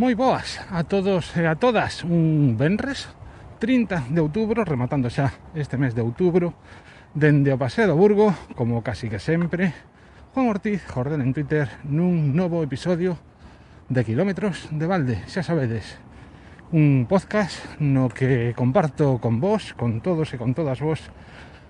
Moi 0.00 0.16
boas 0.16 0.56
a 0.72 0.80
todos 0.88 1.36
e 1.36 1.44
a 1.44 1.60
todas. 1.60 2.08
Un 2.08 2.56
venres 2.56 3.12
30 3.60 4.08
de 4.08 4.24
outubro 4.24 4.64
Rematando 4.64 5.12
xa 5.12 5.28
este 5.52 5.76
mes 5.76 5.92
de 5.92 6.00
outubro 6.00 6.56
Dende 7.12 7.52
o 7.52 7.60
Paseo 7.60 7.84
do 7.84 8.00
Burgo 8.00 8.32
Como 8.56 8.80
casi 8.80 9.12
que 9.12 9.20
sempre 9.20 9.76
Juan 10.32 10.48
Ortiz, 10.48 10.80
Jordel 10.88 11.20
en 11.20 11.36
Twitter 11.36 11.68
Nun 11.84 12.32
novo 12.32 12.64
episodio 12.64 13.20
de 13.92 14.00
Kilómetros 14.00 14.72
de 14.72 14.88
Valde 14.88 15.20
Xa 15.28 15.44
sabedes 15.44 16.00
Un 16.72 17.04
podcast 17.04 17.60
no 17.76 18.08
que 18.08 18.56
comparto 18.56 19.20
con 19.20 19.36
vos 19.36 19.76
Con 19.76 20.00
todos 20.00 20.32
e 20.32 20.40
con 20.40 20.56
todas 20.56 20.80
vos 20.80 21.12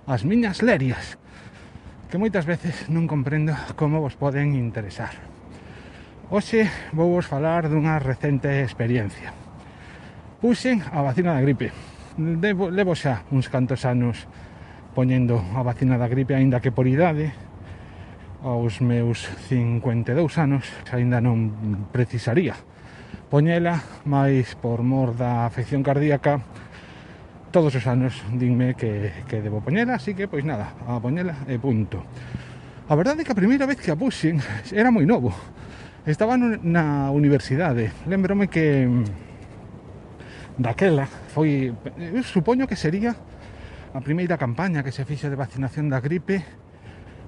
As 0.07 0.23
miñas 0.23 0.63
lerias 0.63 1.19
Que 2.07 2.15
moitas 2.15 2.47
veces 2.47 2.87
non 2.87 3.11
comprendo 3.11 3.59
como 3.75 3.99
vos 3.99 4.15
poden 4.15 4.55
interesar. 4.55 5.30
Hoxe 6.31 6.63
vou 6.95 7.11
vos 7.11 7.27
falar 7.27 7.67
dunha 7.67 7.99
recente 7.99 8.63
experiencia. 8.63 9.35
Puxen 10.39 10.79
a 10.79 11.03
vacina 11.03 11.35
da 11.35 11.43
gripe. 11.43 11.75
Devo, 12.15 12.71
levo 12.71 12.95
xa 12.95 13.27
uns 13.35 13.51
cantos 13.51 13.83
anos 13.83 14.31
poñendo 14.95 15.43
a 15.51 15.59
vacina 15.59 15.99
da 15.99 16.07
gripe, 16.07 16.31
aínda 16.31 16.63
que 16.63 16.71
por 16.71 16.87
idade, 16.87 17.35
aos 18.47 18.79
meus 18.79 19.27
52 19.51 20.15
anos, 20.39 20.63
aínda 20.95 21.19
non 21.19 21.51
precisaría 21.91 22.55
poñela, 23.27 23.83
máis 24.07 24.55
por 24.55 24.87
mor 24.87 25.19
da 25.19 25.43
afección 25.43 25.83
cardíaca, 25.83 26.39
todos 27.51 27.75
os 27.75 27.83
anos 27.87 28.15
dinme 28.39 28.79
que, 28.79 29.11
que 29.27 29.43
debo 29.43 29.59
poñela, 29.59 29.99
así 29.99 30.15
que, 30.15 30.31
pois 30.31 30.47
nada, 30.47 30.79
a 30.87 30.95
poñela 30.95 31.43
e 31.51 31.59
punto. 31.59 32.07
A 32.87 32.95
verdade 32.95 33.23
é 33.23 33.27
que 33.27 33.35
a 33.35 33.39
primeira 33.39 33.67
vez 33.67 33.83
que 33.83 33.91
a 33.91 33.99
puxen 33.99 34.39
era 34.71 34.95
moi 34.95 35.03
novo, 35.03 35.35
Estaba 36.05 36.33
na 36.35 37.13
universidade. 37.13 37.93
Lembrome 38.09 38.49
que 38.49 38.89
mm, 38.89 39.05
Daquela 40.57 41.05
foi 41.05 41.77
eu 41.77 42.23
Supoño 42.25 42.65
que 42.65 42.73
sería 42.73 43.13
A 43.93 44.01
primeira 44.01 44.33
campaña 44.33 44.81
que 44.81 44.89
se 44.89 45.05
fixo 45.05 45.29
de 45.29 45.37
vacinación 45.37 45.93
da 45.93 46.01
gripe 46.01 46.41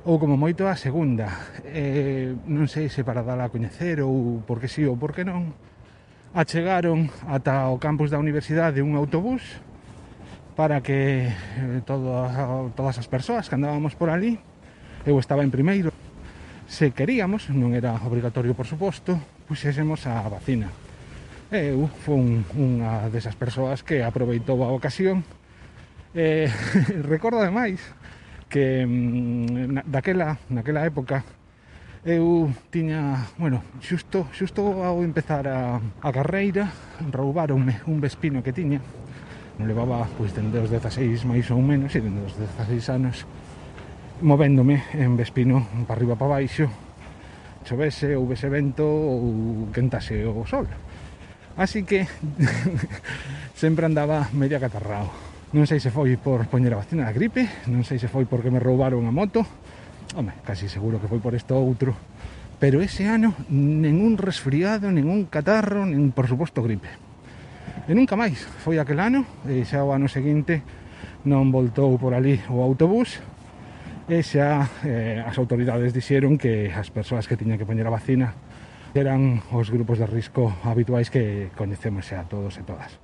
Ou 0.10 0.18
como 0.18 0.42
moito 0.42 0.66
a 0.66 0.74
segunda. 0.74 1.30
Eh, 1.70 2.34
Non 2.50 2.66
sei 2.66 2.90
se 2.90 3.06
para 3.06 3.22
dala 3.22 3.46
a 3.46 3.54
coñecer 3.54 4.02
Ou 4.02 4.42
porque 4.42 4.66
sí 4.66 4.82
ou 4.90 4.98
porque 4.98 5.22
non 5.22 5.54
Achegaron 6.34 7.14
ata 7.30 7.70
o 7.70 7.78
campus 7.78 8.10
da 8.10 8.18
universidade 8.18 8.82
un 8.82 8.98
autobús 8.98 9.62
para 10.58 10.82
que 10.82 11.30
eh, 11.30 11.82
todo, 11.86 12.26
todas 12.74 12.98
as 12.98 13.06
persoas 13.06 13.50
que 13.50 13.58
andábamos 13.58 13.94
por 13.94 14.10
ali 14.10 14.42
eu 15.06 15.18
estaba 15.22 15.46
en 15.46 15.54
primeiro 15.54 15.94
se 16.68 16.92
queríamos, 16.92 17.50
non 17.52 17.76
era 17.76 17.96
obrigatorio 18.04 18.56
por 18.58 18.66
suposto, 18.66 19.18
puxésemos 19.48 20.06
a 20.08 20.24
vacina. 20.28 20.70
Eu 21.54 21.86
fui 22.02 22.42
unha 22.58 23.08
desas 23.14 23.38
persoas 23.38 23.86
que 23.86 24.02
aproveitou 24.02 24.66
a 24.66 24.74
ocasión 24.74 25.22
Eh, 26.14 26.48
recordo 27.10 27.42
ademais 27.42 27.82
que 28.46 28.86
mm, 28.86 29.74
na, 29.74 29.82
daquela, 29.82 30.38
naquela 30.50 30.86
época 30.86 31.26
eu 32.06 32.54
tiña, 32.70 33.34
bueno, 33.40 33.66
xusto, 33.82 34.30
xusto 34.30 34.62
ao 34.86 35.02
empezar 35.02 35.50
a, 35.50 35.82
a 35.82 36.10
carreira 36.14 36.70
roubaronme 37.10 37.82
un 37.90 37.98
vespino 37.98 38.46
que 38.46 38.54
tiña 38.54 38.78
non 39.58 39.66
levaba, 39.66 40.06
pois, 40.14 40.30
dende 40.38 40.62
os 40.62 40.70
16 40.70 41.26
máis 41.26 41.50
ou 41.50 41.66
menos 41.66 41.90
e 41.98 42.00
dende 42.02 42.22
os 42.30 42.38
16 42.38 42.94
anos 42.94 43.26
movéndome 44.24 44.84
en 44.96 45.20
Vespino 45.20 45.68
para 45.86 46.00
arriba 46.00 46.16
para 46.16 46.40
baixo 46.40 46.72
chovese, 47.64 48.16
houvese 48.16 48.52
vento 48.52 48.84
ou 48.84 49.68
quentase 49.72 50.24
o 50.28 50.44
sol. 50.46 50.68
Así 51.56 51.84
que 51.84 52.06
sempre 53.56 53.88
andaba 53.88 54.28
media 54.36 54.60
catarrao. 54.60 55.10
Non 55.54 55.70
sei 55.70 55.80
se 55.80 55.94
foi 55.94 56.18
por 56.18 56.50
poñer 56.50 56.74
a 56.74 56.82
vacina 56.82 57.06
da 57.06 57.14
gripe 57.16 57.46
non 57.70 57.86
sei 57.86 58.02
se 58.02 58.10
foi 58.10 58.26
porque 58.26 58.52
me 58.52 58.60
roubaron 58.60 59.06
a 59.08 59.14
moto. 59.14 59.46
Home, 60.14 60.34
casi 60.46 60.68
seguro 60.68 61.00
que 61.00 61.10
foi 61.10 61.22
por 61.24 61.34
isto 61.34 61.56
outro. 61.56 61.96
Pero 62.58 62.80
ese 62.80 63.06
ano 63.06 63.36
ningún 63.52 64.18
resfriado, 64.18 64.90
ningún 64.90 65.28
catarro 65.28 65.86
nin 65.88 66.12
por 66.12 66.26
suposto 66.28 66.64
gripe. 66.64 66.90
E 67.88 67.92
nunca 67.94 68.16
máis. 68.16 68.40
Foi 68.64 68.80
aquel 68.80 69.00
ano 69.00 69.28
e 69.46 69.64
xa 69.68 69.84
o 69.84 69.94
ano 69.94 70.10
seguinte 70.10 70.64
non 71.24 71.54
voltou 71.54 71.96
por 72.02 72.18
ali 72.18 72.42
o 72.50 72.60
autobús 72.66 73.22
e 74.08 74.20
xa 74.20 74.68
eh, 74.84 75.24
as 75.24 75.36
autoridades 75.40 75.96
dixeron 75.96 76.36
que 76.36 76.68
as 76.72 76.92
persoas 76.92 77.24
que 77.24 77.40
tiñan 77.40 77.56
que 77.56 77.68
poñer 77.68 77.88
a 77.88 77.96
vacina 77.96 78.36
eran 78.92 79.40
os 79.56 79.72
grupos 79.72 79.98
de 79.98 80.08
risco 80.08 80.52
habituais 80.68 81.08
que 81.08 81.50
coñecemos 81.56 82.06
xa 82.12 82.28
todos 82.28 82.60
e 82.60 82.64
todas. 82.68 83.00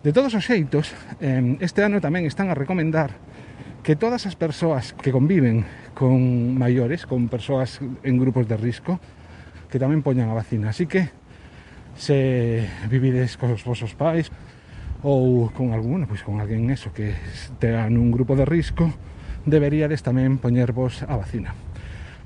De 0.00 0.14
todos 0.14 0.32
os 0.32 0.46
xeitos, 0.46 0.94
eh, 1.20 1.58
este 1.60 1.82
ano 1.82 1.98
tamén 1.98 2.24
están 2.24 2.48
a 2.48 2.56
recomendar 2.56 3.18
que 3.82 3.98
todas 3.98 4.24
as 4.24 4.38
persoas 4.38 4.94
que 4.94 5.12
conviven 5.12 5.66
con 5.98 6.16
maiores, 6.56 7.04
con 7.04 7.28
persoas 7.28 7.82
en 8.06 8.14
grupos 8.16 8.46
de 8.46 8.56
risco, 8.56 9.02
que 9.68 9.82
tamén 9.82 10.00
poñan 10.00 10.30
a 10.30 10.38
vacina. 10.38 10.72
Así 10.72 10.86
que, 10.86 11.10
se 12.00 12.64
vivides 12.88 13.36
cos 13.36 13.60
vosos 13.66 13.92
pais 13.92 14.32
ou 15.02 15.48
con 15.52 15.76
algún, 15.76 16.06
pois 16.06 16.24
con 16.24 16.40
alguén 16.40 16.70
eso 16.70 16.92
que 16.92 17.16
tea 17.60 17.88
nun 17.92 18.08
grupo 18.08 18.36
de 18.36 18.48
risco, 18.48 18.88
deberíades 19.46 20.04
tamén 20.04 20.40
poñervos 20.40 21.04
a 21.04 21.16
vacina. 21.16 21.56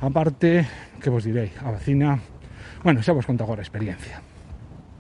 A 0.03 0.11
parte, 0.11 0.67
que 0.99 1.13
vos 1.13 1.23
direi, 1.23 1.55
a 1.63 1.71
vacina, 1.71 2.19
bueno, 2.83 3.03
xa 3.03 3.15
vos 3.15 3.27
conto 3.27 3.45
agora 3.45 3.63
a 3.63 3.67
experiencia 3.67 4.23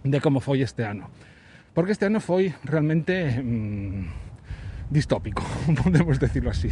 de 0.04 0.20
como 0.20 0.38
foi 0.38 0.60
este 0.60 0.84
ano. 0.84 1.08
Porque 1.72 1.96
este 1.96 2.06
ano 2.06 2.20
foi 2.20 2.52
realmente 2.62 3.40
mmm, 3.40 4.06
distópico, 4.92 5.42
podemos 5.82 6.20
decirlo 6.20 6.52
así. 6.52 6.70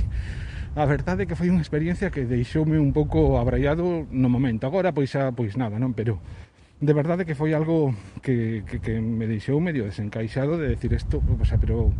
A 0.76 0.86
verdade 0.86 1.24
é 1.24 1.26
que 1.26 1.36
foi 1.36 1.52
unha 1.52 1.60
experiencia 1.60 2.12
que 2.12 2.28
deixoume 2.28 2.80
un 2.80 2.96
pouco 2.96 3.36
abraiado 3.36 4.08
no 4.08 4.28
momento. 4.28 4.68
Agora, 4.68 4.92
pois 4.92 5.10
xa, 5.10 5.32
pois 5.32 5.56
nada, 5.56 5.76
non? 5.80 5.96
Pero 5.96 6.20
de 6.80 6.92
verdade 6.92 7.24
que 7.24 7.36
foi 7.36 7.56
algo 7.56 7.92
que, 8.20 8.64
que, 8.68 8.80
que 8.80 8.94
me 9.00 9.26
deixou 9.26 9.60
medio 9.60 9.84
desencaixado 9.88 10.56
de 10.60 10.72
decir 10.76 10.92
isto, 10.92 11.20
o 11.24 11.44
sea, 11.44 11.56
pero 11.56 11.92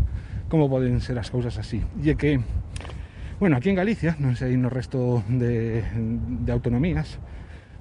como 0.48 0.68
poden 0.68 1.00
ser 1.00 1.16
as 1.16 1.32
cousas 1.32 1.56
así? 1.56 1.80
E 2.00 2.12
é 2.12 2.14
que 2.16 2.40
Bueno, 3.42 3.56
aquí 3.56 3.70
en 3.70 3.74
Galicia, 3.74 4.14
non 4.22 4.38
sei 4.38 4.54
no 4.54 4.70
resto 4.70 5.26
de, 5.26 5.82
de 5.82 6.50
autonomías, 6.54 7.18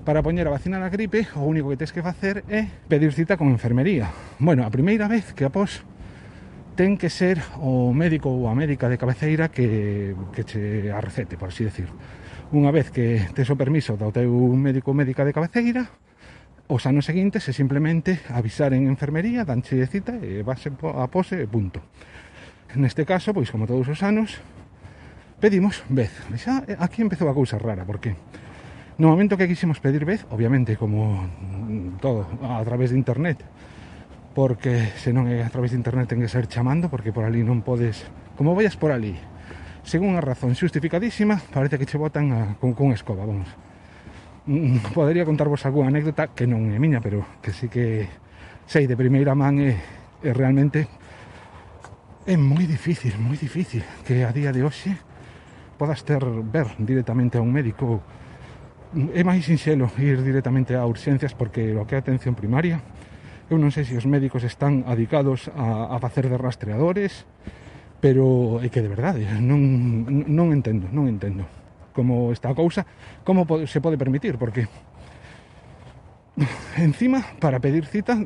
para 0.01 0.25
poñer 0.25 0.49
a 0.49 0.55
vacina 0.57 0.81
da 0.81 0.89
gripe, 0.89 1.29
o 1.38 1.45
único 1.45 1.69
que 1.69 1.77
tens 1.77 1.94
que 1.94 2.01
facer 2.01 2.41
é 2.49 2.66
pedir 2.89 3.13
cita 3.13 3.38
con 3.38 3.53
enfermería. 3.53 4.09
Bueno, 4.41 4.66
a 4.66 4.73
primeira 4.73 5.05
vez 5.05 5.38
que 5.38 5.45
após 5.45 5.85
ten 6.73 6.97
que 6.97 7.13
ser 7.13 7.38
o 7.61 7.94
médico 7.94 8.33
ou 8.33 8.49
a 8.49 8.57
médica 8.57 8.89
de 8.89 8.97
cabeceira 8.97 9.53
que, 9.53 10.17
que 10.33 10.41
che 10.49 10.89
a 10.89 10.97
recete, 10.97 11.38
por 11.38 11.53
así 11.53 11.61
decir. 11.61 11.93
Unha 12.49 12.73
vez 12.73 12.89
que 12.89 13.29
tes 13.38 13.45
o 13.45 13.53
permiso 13.53 13.93
do 14.01 14.09
teu 14.09 14.33
médico 14.57 14.89
ou 14.89 14.97
médica 14.97 15.22
de 15.22 15.29
cabeceira, 15.29 15.93
os 16.73 16.89
anos 16.89 17.05
seguintes 17.05 17.45
é 17.45 17.53
simplemente 17.53 18.25
avisar 18.33 18.73
en 18.73 18.89
enfermería, 18.89 19.45
danche 19.45 19.78
cita 19.85 20.17
e 20.25 20.41
vas 20.41 20.66
a 20.66 21.05
pose 21.05 21.38
e 21.38 21.45
punto. 21.45 21.85
Neste 22.73 23.05
caso, 23.05 23.29
pois 23.29 23.53
como 23.53 23.69
todos 23.69 23.85
os 23.85 24.01
anos, 24.01 24.41
pedimos 25.41 25.84
vez. 25.90 26.13
Xa 26.38 26.63
eh, 26.69 26.78
aquí 26.78 27.02
empezou 27.02 27.25
a 27.28 27.34
cousa 27.34 27.57
rara, 27.57 27.84
porque 27.84 28.13
no 29.02 29.09
momento 29.09 29.35
que 29.35 29.50
quisimos 29.50 29.81
pedir 29.81 30.06
vez, 30.06 30.24
obviamente, 30.29 30.78
como 30.78 31.25
mm, 31.25 31.97
todo, 31.97 32.29
a 32.46 32.62
través 32.62 32.94
de 32.94 33.02
internet, 33.02 33.41
porque 34.38 34.94
se 35.02 35.09
non 35.09 35.25
é 35.25 35.41
a 35.41 35.50
través 35.50 35.74
de 35.74 35.81
internet 35.81 36.06
ten 36.06 36.22
que 36.22 36.29
ser 36.29 36.46
chamando, 36.46 36.88
porque 36.88 37.09
por 37.09 37.25
ali 37.25 37.41
non 37.41 37.66
podes... 37.66 38.06
Como 38.38 38.53
vayas 38.53 38.78
por 38.78 38.94
ali, 38.94 39.18
según 39.81 40.13
a 40.16 40.22
razón 40.22 40.53
xustificadísima, 40.53 41.41
parece 41.52 41.81
que 41.81 41.90
che 41.90 41.97
botan 41.97 42.31
a, 42.31 42.41
con, 42.62 42.78
con 42.78 42.94
escoba, 42.94 43.25
vamos. 43.25 43.50
Mm, 44.46 44.78
mm, 44.78 44.93
podería 44.93 45.26
contarvos 45.26 45.66
algunha 45.66 45.90
anécdota 45.90 46.29
que 46.32 46.46
non 46.46 46.70
é 46.70 46.78
miña, 46.78 47.02
pero 47.02 47.26
que 47.41 47.49
sí 47.49 47.66
que 47.66 48.05
sei 48.70 48.85
de 48.85 48.93
primeira 48.93 49.34
man 49.34 49.58
e, 49.58 49.73
e 50.22 50.29
realmente 50.32 50.85
é 52.29 52.38
moi 52.38 52.70
difícil, 52.70 53.17
moi 53.17 53.35
difícil 53.35 53.82
que 54.05 54.22
a 54.22 54.29
día 54.29 54.53
de 54.53 54.61
hoxe 54.61 54.93
podas 55.81 56.05
ter 56.05 56.22
ver 56.22 56.67
directamente 56.78 57.39
a 57.39 57.41
un 57.41 57.49
médico. 57.49 58.05
É 59.17 59.25
máis 59.25 59.49
sinxelo 59.49 59.89
ir 59.97 60.22
directamente 60.22 60.78
a 60.78 60.85
urxencias 60.85 61.33
porque 61.33 61.73
o 61.73 61.89
que 61.89 61.97
é 61.97 61.99
atención 62.05 62.37
primaria 62.37 62.85
eu 63.49 63.57
non 63.57 63.73
sei 63.73 63.83
se 63.83 63.97
os 63.97 64.05
médicos 64.05 64.45
están 64.45 64.85
adicados 64.85 65.49
a, 65.51 65.89
a 65.89 65.97
facer 65.97 66.29
de 66.29 66.37
rastreadores 66.37 67.25
pero 67.97 68.61
é 68.61 68.69
que 68.69 68.83
de 68.83 68.91
verdade 68.93 69.25
non, 69.41 70.05
non 70.29 70.53
entendo 70.53 70.85
non 70.91 71.09
entendo 71.09 71.49
como 71.95 72.29
está 72.29 72.51
a 72.51 72.55
cousa 72.55 72.85
como 73.25 73.47
se 73.66 73.81
pode 73.81 73.97
permitir 73.97 74.35
porque 74.37 74.67
encima 76.78 77.23
para 77.39 77.57
pedir 77.63 77.87
cita 77.87 78.19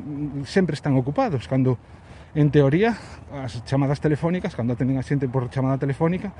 sempre 0.44 0.74
están 0.74 0.98
ocupados 0.98 1.46
cando 1.46 1.78
en 2.34 2.50
teoría 2.50 2.98
as 3.32 3.62
chamadas 3.64 4.02
telefónicas 4.02 4.52
cando 4.52 4.74
atenden 4.74 4.98
a 4.98 5.06
xente 5.06 5.30
por 5.30 5.46
chamada 5.48 5.80
telefónica 5.80 6.34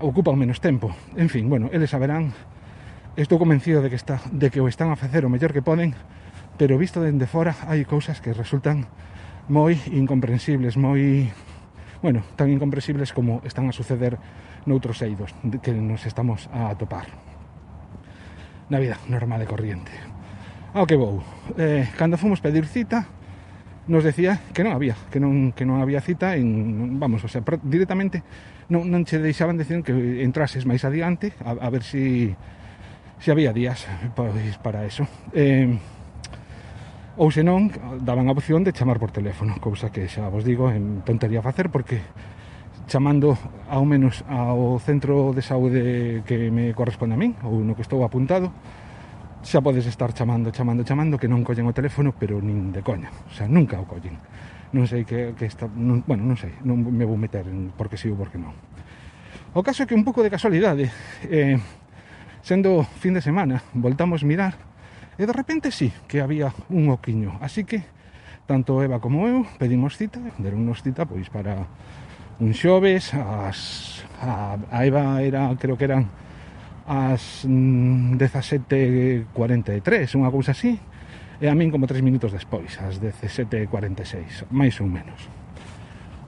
ocupan 0.00 0.38
menos 0.38 0.60
tempo. 0.60 0.94
En 1.16 1.28
fin, 1.28 1.48
bueno, 1.48 1.68
eles 1.72 1.90
saberán. 1.90 2.32
Estou 3.16 3.40
convencido 3.40 3.80
de 3.80 3.88
que 3.88 3.96
está 3.96 4.20
de 4.28 4.52
que 4.52 4.60
o 4.60 4.68
están 4.68 4.92
a 4.92 4.96
facer 4.96 5.24
o 5.24 5.32
mellor 5.32 5.56
que 5.56 5.64
poden, 5.64 5.96
pero 6.60 6.76
visto 6.76 7.00
dende 7.00 7.24
fora 7.24 7.56
hai 7.64 7.88
cousas 7.88 8.20
que 8.20 8.36
resultan 8.36 8.84
moi 9.48 9.72
incomprensibles, 9.88 10.76
moi 10.76 11.32
bueno, 12.04 12.22
tan 12.36 12.52
incomprensibles 12.52 13.16
como 13.16 13.40
están 13.48 13.68
a 13.68 13.72
suceder 13.72 14.20
noutros 14.68 15.00
eidos 15.00 15.32
que 15.62 15.72
nos 15.72 16.04
estamos 16.04 16.50
a 16.52 16.68
atopar. 16.68 17.08
Na 18.68 18.82
vida 18.82 19.00
normal 19.08 19.40
e 19.42 19.48
corriente. 19.48 19.92
Ao 20.76 20.84
que 20.84 20.98
vou. 20.98 21.24
Eh, 21.56 21.88
cando 21.96 22.20
fomos 22.20 22.44
pedir 22.44 22.68
cita, 22.68 23.08
nos 23.86 24.02
decía 24.02 24.42
que 24.50 24.66
non 24.66 24.74
había, 24.74 24.98
que 25.10 25.22
non, 25.22 25.54
que 25.54 25.62
non 25.62 25.78
había 25.78 26.02
cita 26.02 26.34
en, 26.34 26.98
vamos, 26.98 27.22
o 27.22 27.30
sea, 27.30 27.42
directamente 27.62 28.22
non, 28.66 28.90
non 28.90 29.06
che 29.06 29.22
deixaban 29.22 29.54
decir 29.54 29.82
que 29.86 29.94
entrases 30.26 30.66
máis 30.66 30.82
adiante 30.82 31.34
a, 31.46 31.54
a 31.54 31.68
ver 31.70 31.86
si 31.86 32.34
se 33.18 33.24
si 33.24 33.30
había 33.30 33.52
días 33.52 33.86
pois, 34.14 34.58
para 34.58 34.84
eso. 34.84 35.06
Eh, 35.32 35.70
ou 37.16 37.32
senón 37.32 37.72
daban 38.04 38.28
a 38.28 38.36
opción 38.36 38.60
de 38.60 38.76
chamar 38.76 39.00
por 39.00 39.08
teléfono, 39.08 39.56
cousa 39.56 39.88
que 39.88 40.04
xa 40.04 40.28
vos 40.28 40.44
digo, 40.44 40.68
en 40.68 41.00
tontería 41.00 41.40
facer 41.40 41.72
porque 41.72 42.04
chamando 42.90 43.38
ao 43.72 43.88
menos 43.88 44.20
ao 44.28 44.76
centro 44.84 45.32
de 45.32 45.40
saúde 45.40 45.80
que 46.28 46.52
me 46.52 46.76
corresponde 46.76 47.16
a 47.16 47.20
min 47.20 47.32
ou 47.40 47.64
no 47.64 47.72
que 47.72 47.80
estou 47.80 48.04
apuntado, 48.04 48.52
xa 49.46 49.62
podes 49.62 49.86
estar 49.86 50.10
chamando, 50.10 50.50
chamando, 50.50 50.82
chamando 50.82 51.14
que 51.22 51.30
non 51.30 51.46
collen 51.46 51.70
o 51.70 51.72
teléfono, 51.72 52.10
pero 52.10 52.42
nin 52.42 52.74
de 52.74 52.82
coña, 52.82 53.14
o 53.30 53.32
sea, 53.32 53.46
nunca 53.46 53.78
o 53.78 53.86
collen. 53.86 54.18
Non 54.74 54.90
sei 54.90 55.06
que, 55.06 55.38
que 55.38 55.46
está, 55.46 55.70
non, 55.70 56.02
bueno, 56.02 56.26
non 56.26 56.34
sei, 56.34 56.50
non 56.66 56.82
me 56.82 57.06
vou 57.06 57.14
meter 57.14 57.46
en 57.46 57.70
porque 57.78 57.94
si 57.94 58.10
sí 58.10 58.12
ou 58.12 58.18
porque 58.18 58.42
non. 58.42 58.50
O 59.54 59.62
caso 59.62 59.86
é 59.86 59.86
que 59.86 59.94
un 59.94 60.02
pouco 60.02 60.26
de 60.26 60.34
casualidade, 60.34 60.90
eh, 61.30 61.62
sendo 62.42 62.82
fin 62.98 63.14
de 63.14 63.22
semana, 63.22 63.62
voltamos 63.70 64.26
mirar 64.26 64.58
e 65.14 65.22
de 65.22 65.32
repente 65.32 65.70
sí 65.70 65.94
que 66.10 66.18
había 66.18 66.50
un 66.66 66.90
oquiño, 66.90 67.38
así 67.38 67.62
que 67.62 67.86
tanto 68.50 68.82
Eva 68.82 68.98
como 68.98 69.30
eu 69.30 69.46
pedimos 69.62 69.94
cita, 69.94 70.18
deronnos 70.42 70.82
cita 70.82 71.06
pois 71.06 71.30
para 71.30 71.70
un 72.42 72.50
xoves, 72.50 73.14
as, 73.14 74.02
a, 74.18 74.58
a 74.74 74.78
Eva 74.82 75.22
era, 75.22 75.54
creo 75.54 75.78
que 75.78 75.86
eran 75.86 76.10
ás 76.86 77.42
mm, 77.42 78.14
17.43, 78.14 79.26
unha 80.14 80.30
cousa 80.30 80.54
así, 80.54 80.78
e 81.42 81.50
a 81.50 81.54
min 81.58 81.74
como 81.74 81.90
3 81.90 81.98
minutos 81.98 82.30
despois, 82.30 82.78
ás 82.78 83.02
17.46, 83.02 84.46
máis 84.54 84.78
ou 84.78 84.86
menos. 84.86 85.18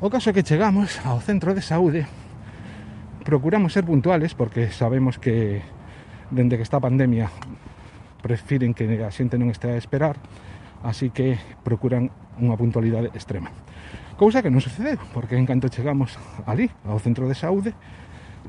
O 0.02 0.10
caso 0.10 0.30
é 0.30 0.34
que 0.34 0.42
chegamos 0.42 0.98
ao 1.06 1.22
centro 1.22 1.54
de 1.54 1.62
saúde, 1.62 2.10
procuramos 3.22 3.70
ser 3.70 3.86
puntuales 3.86 4.34
porque 4.34 4.74
sabemos 4.74 5.22
que 5.22 5.62
dende 6.34 6.58
que 6.58 6.66
está 6.66 6.82
a 6.82 6.86
pandemia 6.90 7.30
prefiren 8.18 8.74
que 8.74 8.84
a 8.98 9.14
xente 9.14 9.38
non 9.38 9.54
este 9.54 9.70
a 9.70 9.78
esperar, 9.78 10.18
así 10.82 11.14
que 11.14 11.38
procuran 11.62 12.10
unha 12.42 12.58
puntualidade 12.58 13.14
extrema. 13.14 13.54
Cousa 14.18 14.42
que 14.42 14.50
non 14.50 14.58
sucedeu, 14.58 14.98
porque 15.14 15.38
en 15.38 15.46
canto 15.46 15.70
chegamos 15.70 16.18
ali, 16.50 16.66
ao 16.82 16.98
centro 16.98 17.30
de 17.30 17.38
saúde, 17.38 17.78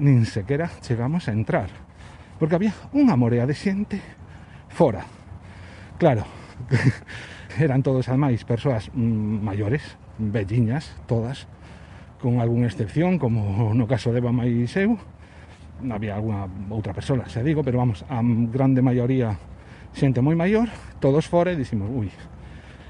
nin 0.01 0.25
sequera 0.25 0.73
chegamos 0.81 1.29
a 1.29 1.37
entrar 1.37 1.88
porque 2.39 2.55
había 2.55 2.73
unha 2.95 3.19
morea 3.19 3.43
de 3.43 3.53
xente 3.53 3.99
fora. 4.71 5.03
Claro, 5.99 6.23
eran 7.59 7.83
todos 7.83 8.07
ademais 8.07 8.47
persoas 8.47 8.87
mm, 8.95 9.43
maiores, 9.43 9.99
velliñas, 10.17 10.95
todas, 11.05 11.51
con 12.23 12.39
algunha 12.39 12.71
excepción, 12.71 13.19
como 13.19 13.75
no 13.75 13.85
caso 13.87 14.15
de 14.15 14.23
Bama 14.23 14.47
e 14.47 14.63
Seu, 14.67 14.95
había 15.91 16.15
alguna 16.15 16.47
outra 16.71 16.95
persona, 16.95 17.27
xa 17.27 17.43
digo, 17.43 17.63
pero 17.63 17.79
vamos, 17.79 18.03
a 18.07 18.19
grande 18.23 18.83
maioría 18.83 19.35
xente 19.95 20.23
moi 20.23 20.35
maior, 20.35 20.67
todos 20.99 21.27
fora 21.27 21.51
e 21.51 21.59
dicimos, 21.59 21.87
ui, 21.91 22.11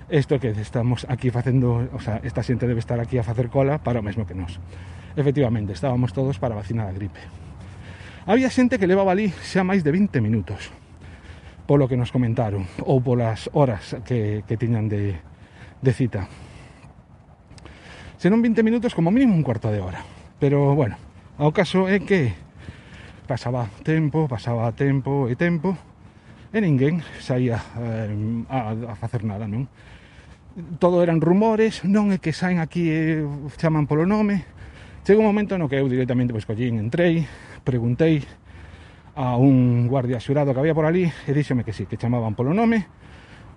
isto 0.10 0.42
que 0.42 0.50
estamos 0.58 1.06
aquí 1.10 1.30
facendo, 1.30 1.90
o 1.94 2.02
sea, 2.02 2.18
esta 2.26 2.42
xente 2.42 2.66
debe 2.66 2.82
estar 2.82 2.98
aquí 2.98 3.18
a 3.18 3.26
facer 3.26 3.50
cola 3.50 3.78
para 3.82 4.02
o 4.02 4.06
mesmo 4.06 4.26
que 4.26 4.34
nós. 4.34 4.58
Efectivamente, 5.14 5.74
estábamos 5.74 6.14
todos 6.14 6.38
para 6.42 6.58
vacinar 6.58 6.90
a 6.90 6.94
gripe. 6.94 7.49
Había 8.30 8.54
xente 8.54 8.78
que 8.78 8.86
levaba 8.86 9.18
ali 9.18 9.34
xa 9.42 9.66
máis 9.66 9.82
de 9.82 9.90
20 9.90 10.22
minutos 10.22 10.70
polo 11.66 11.90
que 11.90 11.98
nos 11.98 12.14
comentaron 12.14 12.70
ou 12.86 13.02
polas 13.02 13.50
horas 13.58 13.98
que, 14.06 14.46
que 14.46 14.54
tiñan 14.54 14.86
de, 14.86 15.18
de 15.82 15.92
cita 15.98 16.30
senón 18.22 18.46
20 18.46 18.62
minutos 18.62 18.94
como 18.94 19.10
mínimo 19.10 19.34
un 19.34 19.42
cuarto 19.42 19.74
de 19.74 19.82
hora 19.82 20.06
pero 20.38 20.78
bueno, 20.78 21.02
ao 21.42 21.50
caso 21.58 21.90
é 21.90 22.06
que 22.06 22.38
pasaba 23.26 23.66
tempo, 23.82 24.30
pasaba 24.30 24.70
tempo 24.78 25.26
e 25.26 25.34
tempo 25.34 25.74
e 26.54 26.62
ninguén 26.62 27.02
saía 27.18 27.58
eh, 27.82 28.14
a, 28.46 28.94
a 28.94 28.96
facer 28.98 29.26
nada, 29.26 29.50
non? 29.50 29.66
Todo 30.78 31.02
eran 31.02 31.18
rumores, 31.18 31.82
non 31.82 32.14
é 32.14 32.22
que 32.22 32.30
saen 32.30 32.62
aquí 32.62 32.94
e 32.94 33.26
chaman 33.58 33.90
polo 33.90 34.06
nome. 34.06 34.46
Chega 35.02 35.18
un 35.18 35.30
momento 35.30 35.58
no 35.58 35.66
que 35.66 35.82
eu 35.82 35.90
directamente 35.90 36.34
pois 36.34 36.46
collín, 36.46 36.78
entrei, 36.78 37.26
preguntei 37.64 38.24
a 39.20 39.36
un 39.36 39.88
guardia 39.92 40.20
xurado 40.20 40.54
que 40.54 40.60
había 40.60 40.76
por 40.76 40.88
ali 40.88 41.08
e 41.08 41.32
díxome 41.36 41.68
que 41.68 41.76
sí, 41.76 41.86
que 41.86 42.00
chamaban 42.00 42.36
polo 42.36 42.56
nome. 42.56 42.88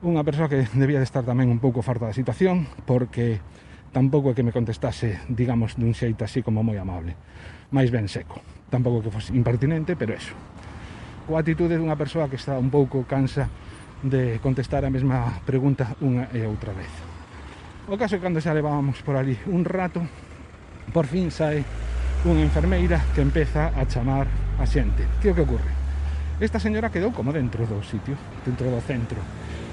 Unha 0.02 0.26
persoa 0.26 0.50
que 0.50 0.66
debía 0.74 0.98
de 0.98 1.06
estar 1.06 1.22
tamén 1.22 1.46
un 1.46 1.62
pouco 1.62 1.86
farta 1.86 2.10
da 2.10 2.16
situación 2.16 2.66
porque 2.82 3.38
tampouco 3.94 4.32
é 4.32 4.34
que 4.34 4.42
me 4.42 4.50
contestase, 4.50 5.22
digamos, 5.30 5.78
dun 5.78 5.94
xeito 5.94 6.26
así 6.26 6.42
como 6.42 6.66
moi 6.66 6.74
amable. 6.80 7.14
Máis 7.70 7.94
ben 7.94 8.10
seco. 8.10 8.42
Tampouco 8.72 9.06
que 9.06 9.14
fose 9.14 9.30
impertinente, 9.36 9.94
pero 9.94 10.16
eso. 10.16 10.34
Coa 11.30 11.44
atitude 11.44 11.78
dunha 11.78 11.94
persoa 11.94 12.26
que 12.26 12.40
está 12.40 12.58
un 12.58 12.72
pouco 12.72 13.06
cansa 13.06 13.46
de 14.02 14.42
contestar 14.42 14.82
a 14.82 14.90
mesma 14.90 15.38
pregunta 15.46 15.94
unha 16.02 16.26
e 16.34 16.42
outra 16.42 16.74
vez. 16.74 16.90
O 17.86 17.94
caso 17.94 18.14
é 18.14 18.18
que 18.18 18.26
cando 18.26 18.42
xa 18.42 18.50
levábamos 18.50 18.98
por 19.06 19.14
ali 19.14 19.38
un 19.46 19.62
rato 19.62 20.02
por 20.90 21.06
fin 21.06 21.30
sae 21.30 21.62
unha 22.22 22.38
enfermeira 22.38 23.02
que 23.18 23.18
empeza 23.18 23.74
a 23.74 23.82
chamar 23.82 24.30
a 24.54 24.62
xente. 24.62 25.02
Que 25.18 25.30
o 25.30 25.34
que 25.34 25.42
ocurre? 25.42 25.74
Esta 26.38 26.62
señora 26.62 26.94
quedou 26.94 27.10
como 27.10 27.34
dentro 27.34 27.66
do 27.66 27.82
sitio, 27.82 28.14
dentro 28.46 28.70
do 28.70 28.78
centro, 28.78 29.18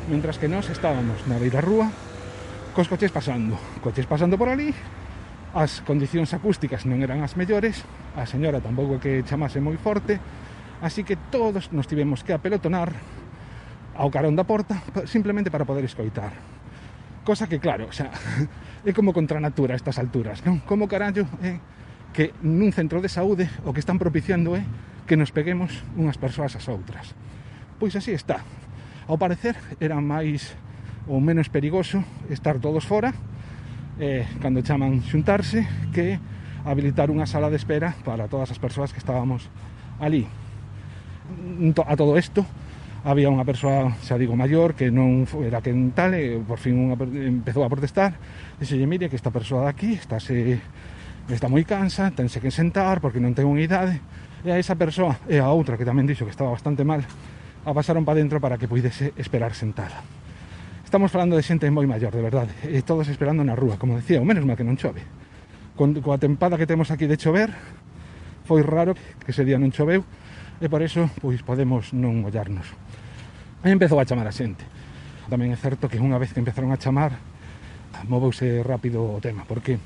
mentras 0.10 0.42
que 0.42 0.50
nós 0.50 0.66
estábamos 0.74 1.22
na 1.30 1.38
beira 1.38 1.62
rúa, 1.62 1.94
cos 2.74 2.90
coches 2.90 3.14
pasando, 3.14 3.54
coches 3.86 4.10
pasando 4.10 4.34
por 4.34 4.50
ali, 4.50 4.74
as 5.54 5.86
condicións 5.86 6.34
acústicas 6.34 6.90
non 6.90 7.06
eran 7.06 7.22
as 7.22 7.38
mellores, 7.38 7.86
a 8.18 8.26
señora 8.26 8.62
tampouco 8.62 8.98
que 8.98 9.22
chamase 9.30 9.62
moi 9.62 9.78
forte, 9.78 10.18
así 10.82 11.06
que 11.06 11.22
todos 11.30 11.70
nos 11.70 11.86
tivemos 11.86 12.26
que 12.26 12.34
apelotonar 12.34 12.98
ao 13.94 14.10
carón 14.10 14.34
da 14.34 14.46
porta 14.46 14.82
simplemente 15.06 15.54
para 15.54 15.70
poder 15.70 15.86
escoitar. 15.86 16.34
Cosa 17.22 17.46
que, 17.46 17.62
claro, 17.62 17.86
o 17.90 17.94
sea, 17.94 18.10
é 18.90 18.90
como 18.90 19.14
contra 19.14 19.38
natura 19.38 19.74
a 19.74 19.80
estas 19.80 20.02
alturas, 20.02 20.42
non? 20.42 20.66
Como 20.66 20.90
carallo, 20.90 21.30
eh, 21.46 21.62
que 22.14 22.34
nun 22.42 22.74
centro 22.74 23.02
de 23.02 23.12
saúde 23.12 23.50
o 23.66 23.74
que 23.74 23.82
están 23.82 24.02
propiciando 24.02 24.58
é 24.58 24.64
que 25.10 25.18
nos 25.18 25.34
peguemos 25.34 25.86
unhas 25.98 26.18
persoas 26.18 26.54
ás 26.54 26.68
outras. 26.70 27.14
Pois 27.82 27.96
así 27.98 28.14
está. 28.14 28.46
Ao 29.10 29.18
parecer 29.18 29.58
era 29.82 29.98
máis 29.98 30.54
ou 31.10 31.18
menos 31.18 31.50
perigoso 31.50 32.06
estar 32.30 32.62
todos 32.62 32.86
fora 32.86 33.14
eh, 33.98 34.26
cando 34.42 34.62
chaman 34.62 35.02
xuntarse 35.04 35.66
que 35.92 36.22
habilitar 36.64 37.10
unha 37.10 37.26
sala 37.26 37.50
de 37.50 37.58
espera 37.58 37.98
para 38.06 38.30
todas 38.30 38.54
as 38.54 38.60
persoas 38.62 38.94
que 38.94 39.02
estábamos 39.02 39.50
ali. 40.00 40.28
A 41.86 41.94
todo 41.94 42.18
isto, 42.18 42.46
había 43.04 43.32
unha 43.32 43.48
persoa, 43.48 43.96
xa 44.04 44.20
digo, 44.20 44.36
maior 44.36 44.76
que 44.76 44.92
non 44.92 45.24
era 45.46 45.64
que 45.64 45.72
tal, 45.96 46.14
e 46.16 46.42
por 46.44 46.60
fin 46.60 46.76
unha, 46.76 46.96
empezou 47.00 47.64
a 47.64 47.72
protestar 47.72 48.18
dixelle, 48.60 48.90
mire 48.90 49.08
que 49.08 49.16
esta 49.16 49.32
persoa 49.32 49.68
de 49.68 49.70
aquí 49.72 49.92
está 49.96 50.20
se 50.20 50.60
está 51.28 51.52
moi 51.52 51.68
cansa, 51.68 52.14
tense 52.16 52.40
que 52.40 52.54
sentar 52.54 53.04
porque 53.04 53.20
non 53.20 53.36
ten 53.36 53.44
unha 53.44 53.60
idade, 53.60 54.00
e 54.46 54.54
a 54.54 54.56
esa 54.56 54.80
persoa 54.80 55.20
e 55.28 55.42
a 55.42 55.52
outra 55.52 55.76
que 55.76 55.84
tamén 55.84 56.08
dixo 56.08 56.24
que 56.24 56.32
estaba 56.32 56.56
bastante 56.56 56.88
mal, 56.88 57.04
a 57.68 57.72
pasaron 57.76 58.08
para 58.08 58.24
dentro 58.24 58.40
para 58.40 58.56
que 58.56 58.72
puidese 58.72 59.12
esperar 59.20 59.52
sentada. 59.52 60.00
Estamos 60.88 61.12
falando 61.12 61.38
de 61.38 61.46
xente 61.46 61.70
moi 61.70 61.86
maior, 61.86 62.10
de 62.10 62.24
verdade, 62.24 62.54
e 62.66 62.82
todos 62.82 63.06
esperando 63.12 63.46
na 63.46 63.54
rúa, 63.54 63.78
como 63.78 64.00
decía, 64.00 64.18
o 64.18 64.26
menos 64.26 64.42
mal 64.48 64.58
que 64.58 64.66
non 64.66 64.80
chove. 64.80 65.04
Con, 65.78 65.94
coa 66.02 66.18
tempada 66.18 66.58
que 66.58 66.66
temos 66.66 66.90
aquí 66.90 67.06
de 67.06 67.20
chover, 67.20 67.54
foi 68.50 68.66
raro 68.66 68.98
que 68.98 69.30
ese 69.30 69.46
día 69.46 69.62
non 69.62 69.70
choveu, 69.70 70.02
e 70.58 70.66
por 70.66 70.82
eso 70.82 71.06
pois 71.22 71.46
podemos 71.46 71.94
non 71.94 72.26
mollarnos. 72.26 72.66
E 73.62 73.70
empezou 73.70 74.02
a 74.02 74.08
chamar 74.08 74.26
a 74.26 74.34
xente. 74.34 74.66
Tamén 75.30 75.54
é 75.54 75.58
certo 75.62 75.86
que 75.86 76.02
unha 76.02 76.18
vez 76.18 76.34
que 76.34 76.42
empezaron 76.42 76.74
a 76.74 76.82
chamar, 76.82 77.22
moveuse 78.10 78.66
rápido 78.66 79.06
o 79.06 79.22
tema, 79.22 79.46
porque 79.46 79.78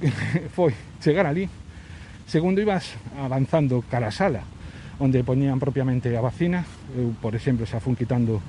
foi 0.56 0.74
chegar 1.02 1.26
ali. 1.26 1.48
Segundo, 2.28 2.60
ibas 2.60 2.94
avanzando 3.16 3.82
cara 3.88 4.08
a 4.08 4.14
sala, 4.14 4.44
onde 5.00 5.24
poñían 5.24 5.58
propiamente 5.58 6.12
a 6.12 6.20
vacina. 6.20 6.66
Eu, 6.92 7.16
por 7.18 7.32
exemplo, 7.34 7.64
xa 7.64 7.80
fun 7.80 7.96
quitando 7.96 8.42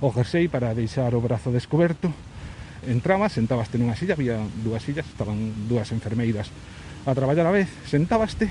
o 0.00 0.08
jersey 0.12 0.48
para 0.48 0.72
deixar 0.72 1.12
o 1.14 1.20
brazo 1.20 1.52
descoberto. 1.52 2.10
Entrabas, 2.86 3.34
sentabaste 3.34 3.76
nunha 3.76 3.98
silla, 3.98 4.14
había 4.14 4.38
dúas 4.62 4.82
sillas, 4.82 5.04
estaban 5.04 5.68
dúas 5.68 5.90
enfermeiras 5.90 6.48
a 7.06 7.14
traballar 7.14 7.46
a 7.46 7.54
vez, 7.54 7.70
sentabaste, 7.86 8.50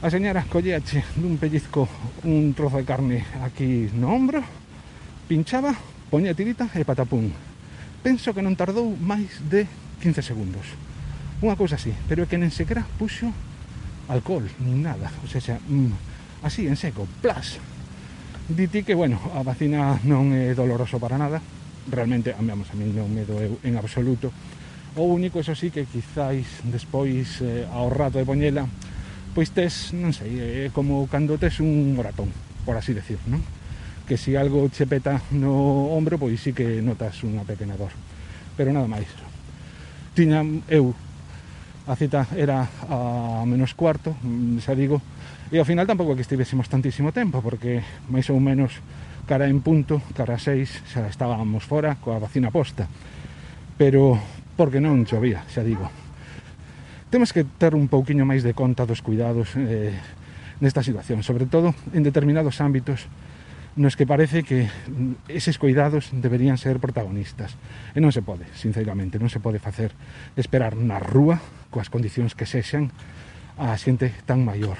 a 0.00 0.08
señora 0.08 0.44
colleache 0.48 1.04
dun 1.16 1.36
pellizco 1.36 1.88
un 2.24 2.56
trozo 2.56 2.80
de 2.80 2.88
carne 2.88 3.18
aquí 3.44 3.92
no 3.92 4.12
ombro, 4.12 4.40
pinchaba, 5.28 5.76
poñía 6.08 6.32
tirita 6.32 6.72
e 6.72 6.84
patapún. 6.88 7.30
Penso 8.00 8.32
que 8.32 8.40
non 8.40 8.56
tardou 8.56 8.88
máis 8.96 9.38
de 9.44 9.68
15 10.00 10.24
segundos 10.24 10.89
unha 11.40 11.56
cousa 11.56 11.80
así, 11.80 11.96
pero 12.04 12.24
é 12.24 12.28
que 12.28 12.36
nen 12.36 12.52
sequera 12.52 12.84
puxo 13.00 13.32
alcohol, 14.12 14.44
nin 14.60 14.84
nada, 14.84 15.08
o 15.24 15.26
sea, 15.30 15.40
xa, 15.40 15.56
mm, 15.56 16.44
así, 16.44 16.66
en 16.66 16.76
seco, 16.76 17.06
plas. 17.22 17.56
Diti 18.50 18.82
que, 18.82 18.94
bueno, 18.94 19.16
a 19.32 19.46
vacina 19.46 20.02
non 20.02 20.34
é 20.34 20.52
doloroso 20.52 20.98
para 20.98 21.16
nada, 21.16 21.38
realmente, 21.88 22.34
a, 22.34 22.42
vamos, 22.42 22.68
a 22.68 22.76
mí 22.76 22.90
non 22.90 23.08
me 23.08 23.24
doeu 23.24 23.56
en 23.62 23.78
absoluto. 23.78 24.34
O 24.98 25.06
único, 25.06 25.38
eso 25.38 25.54
sí, 25.54 25.70
que 25.70 25.86
quizáis 25.86 26.60
despois 26.66 27.38
eh, 27.40 27.64
ao 27.70 27.88
rato 27.88 28.18
de 28.18 28.26
poñela, 28.26 28.66
pois 29.32 29.54
tes, 29.54 29.94
non 29.94 30.10
sei, 30.10 30.66
é 30.66 30.74
como 30.74 31.06
cando 31.06 31.38
tes 31.38 31.62
un 31.62 31.94
moratón, 31.94 32.34
por 32.66 32.74
así 32.74 32.90
decir, 32.92 33.16
non? 33.30 33.40
Que 34.10 34.18
si 34.18 34.34
algo 34.34 34.66
che 34.74 34.90
peta 34.90 35.22
no 35.30 35.94
ombro, 35.94 36.18
pois 36.18 36.42
sí 36.42 36.50
que 36.50 36.82
notas 36.82 37.22
unha 37.22 37.46
pequena 37.46 37.78
dor. 37.78 37.94
Pero 38.58 38.74
nada 38.74 38.90
máis. 38.90 39.06
Tiña 40.18 40.42
eu 40.66 40.90
a 41.90 41.98
cita 41.98 42.30
era 42.38 42.70
a 42.86 43.42
menos 43.42 43.74
cuarto, 43.74 44.14
xa 44.62 44.78
digo, 44.78 45.02
e 45.50 45.58
ao 45.58 45.66
final 45.66 45.90
tampouco 45.90 46.14
que 46.14 46.22
estivésemos 46.22 46.70
tantísimo 46.70 47.10
tempo, 47.10 47.42
porque 47.42 47.82
máis 48.06 48.30
ou 48.30 48.38
menos 48.38 48.78
cara 49.26 49.50
en 49.50 49.58
punto, 49.58 49.98
cara 50.14 50.38
a 50.38 50.42
seis, 50.42 50.70
xa 50.86 51.10
estábamos 51.10 51.66
fora 51.66 51.98
coa 51.98 52.22
vacina 52.22 52.54
posta. 52.54 52.86
Pero 53.74 54.14
porque 54.54 54.78
non 54.78 55.02
chovía, 55.02 55.42
xa 55.50 55.66
digo. 55.66 55.90
Temos 57.10 57.34
que 57.34 57.42
ter 57.42 57.74
un 57.74 57.90
pouquiño 57.90 58.22
máis 58.22 58.46
de 58.46 58.54
conta 58.54 58.86
dos 58.86 59.02
cuidados 59.02 59.58
eh, 59.58 59.90
nesta 60.62 60.86
situación, 60.86 61.26
sobre 61.26 61.50
todo 61.50 61.74
en 61.90 62.06
determinados 62.06 62.62
ámbitos 62.62 63.10
nos 63.76 63.94
que 63.94 64.06
parece 64.06 64.42
que 64.42 64.66
eses 65.30 65.58
cuidados 65.58 66.10
deberían 66.10 66.58
ser 66.58 66.82
protagonistas. 66.82 67.54
E 67.94 68.02
non 68.02 68.10
se 68.10 68.22
pode, 68.22 68.46
sinceramente, 68.58 69.22
non 69.22 69.30
se 69.30 69.38
pode 69.38 69.62
facer 69.62 69.94
esperar 70.34 70.74
na 70.74 70.98
rúa 70.98 71.38
coas 71.70 71.86
condicións 71.86 72.34
que 72.34 72.50
sexan 72.50 72.90
a 73.54 73.76
xente 73.78 74.10
tan 74.26 74.42
maior. 74.42 74.78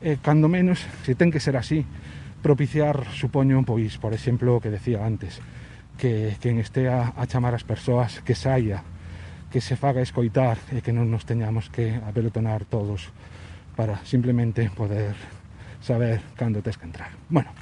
E, 0.00 0.16
cando 0.18 0.48
menos, 0.48 0.82
se 1.04 1.12
ten 1.14 1.28
que 1.28 1.42
ser 1.42 1.54
así, 1.60 1.84
propiciar, 2.40 3.06
supoño, 3.12 3.62
pois, 3.62 4.00
por 4.00 4.16
exemplo, 4.16 4.56
o 4.56 4.62
que 4.62 4.72
decía 4.72 5.04
antes, 5.04 5.38
que 6.00 6.34
quen 6.40 6.58
estea 6.58 7.12
a 7.14 7.24
chamar 7.28 7.54
as 7.54 7.62
persoas 7.62 8.24
que 8.24 8.34
saia, 8.34 8.82
que 9.52 9.60
se 9.60 9.76
faga 9.76 10.00
escoitar 10.00 10.56
e 10.72 10.80
que 10.80 10.96
non 10.96 11.12
nos 11.12 11.28
teñamos 11.28 11.68
que 11.68 11.92
apelotonar 12.02 12.64
todos 12.64 13.12
para 13.76 14.00
simplemente 14.08 14.72
poder 14.72 15.14
saber 15.84 16.24
cando 16.34 16.64
tes 16.64 16.80
que 16.80 16.88
entrar. 16.88 17.12
Bueno, 17.28 17.52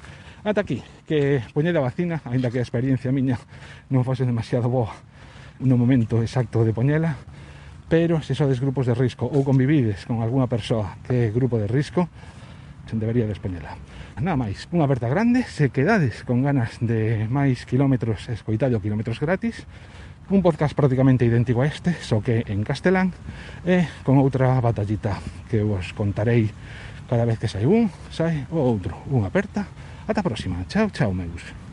Ata 0.42 0.62
aquí, 0.62 0.82
que 1.04 1.44
poñer 1.52 1.76
a 1.76 1.85
vacina, 1.85 2.25
aínda 2.25 2.49
que 2.49 2.56
a 2.56 2.64
experiencia 2.64 3.12
miña 3.12 3.37
non 3.92 4.09
fose 4.09 4.25
demasiado 4.25 4.73
boa 4.73 4.88
no 5.61 5.76
momento 5.76 6.25
exacto 6.25 6.64
de 6.64 6.73
poñela, 6.73 7.20
pero 7.92 8.25
se 8.25 8.32
sodes 8.32 8.56
grupos 8.56 8.88
de 8.88 8.97
risco 8.97 9.28
ou 9.28 9.44
convivides 9.44 10.09
con 10.09 10.25
algunha 10.25 10.49
persoa 10.49 10.97
que 11.04 11.28
é 11.28 11.35
grupo 11.35 11.61
de 11.61 11.68
risco, 11.68 12.09
se 12.88 12.97
debería 12.97 13.28
despoñela. 13.28 13.76
Nada 14.16 14.40
máis, 14.40 14.64
unha 14.73 14.88
aperta 14.88 15.12
grande, 15.12 15.44
se 15.44 15.68
quedades 15.68 16.25
con 16.25 16.40
ganas 16.40 16.80
de 16.80 17.28
máis 17.28 17.68
kilómetros 17.68 18.32
escoitado 18.32 18.80
kilómetros 18.80 19.20
gratis, 19.20 19.68
un 20.32 20.40
podcast 20.40 20.73
prácticamente 20.73 21.28
idéntico 21.28 21.61
a 21.61 21.68
este, 21.68 21.92
só 22.00 22.25
que 22.25 22.49
en 22.49 22.64
castelán, 22.64 23.12
e 23.68 23.85
con 24.09 24.16
outra 24.16 24.56
batallita 24.64 25.20
que 25.52 25.61
vos 25.61 25.92
contarei 25.92 26.49
cada 27.12 27.28
vez 27.28 27.37
que 27.37 27.44
sai 27.44 27.68
un, 27.68 27.92
sai 28.09 28.49
o 28.49 28.56
outro, 28.56 28.97
unha 29.12 29.28
aperta, 29.28 29.68
Ata 30.11 30.21
a 30.21 30.25
próxima. 30.25 30.64
Chao, 30.69 30.90
chao, 30.90 31.14
meus. 31.14 31.69